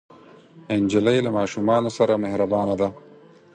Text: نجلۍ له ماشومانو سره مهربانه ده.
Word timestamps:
نجلۍ 0.83 1.17
له 1.25 1.31
ماشومانو 1.37 1.89
سره 1.97 2.13
مهربانه 2.23 2.75
ده. 2.81 2.89